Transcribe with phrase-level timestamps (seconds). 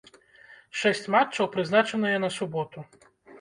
[0.83, 2.87] Шэсць матчаў прызначаныя на суботу.